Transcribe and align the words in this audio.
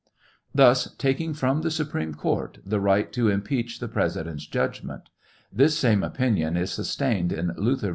Thus 0.51 0.95
taking 0.97 1.35
from 1.35 1.61
the 1.61 1.69
Supreme 1.69 2.15
Court 2.15 2.57
the 2.65 2.79
right 2.79 3.13
to 3.13 3.29
impeach 3.29 3.77
the 3.77 3.87
President's 3.87 4.47
judg 4.47 4.83
ment. 4.83 5.09
This 5.53 5.77
same 5.77 6.01
opinion 6.01 6.57
is 6.57 6.71
sustained 6.71 7.31
in 7.31 7.51
Luther 7.55 7.89
vg. 7.89 7.89